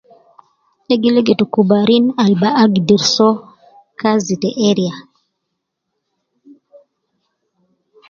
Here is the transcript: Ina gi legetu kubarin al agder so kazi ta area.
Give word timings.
Ina 0.83 0.95
gi 1.01 1.09
legetu 1.15 1.45
kubarin 1.53 2.05
al 2.23 2.33
agder 2.63 3.03
so 3.15 3.29
kazi 3.99 4.35
ta 4.41 4.49
area. 4.69 4.95